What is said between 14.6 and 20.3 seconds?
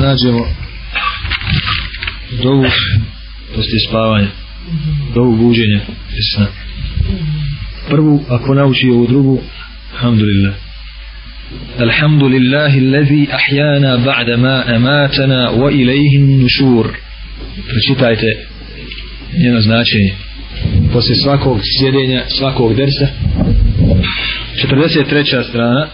amatana wa ilaihin nušur. Pročitajte njeno značenje.